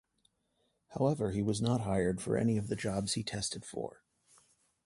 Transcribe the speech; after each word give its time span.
However 0.97 1.29
he 1.29 1.43
was 1.43 1.61
not 1.61 1.81
hired 1.81 2.21
for 2.23 2.35
any 2.35 2.57
of 2.57 2.69
the 2.69 2.75
jobs 2.75 3.13
he 3.13 3.21
tested 3.23 3.63
for. 3.63 4.01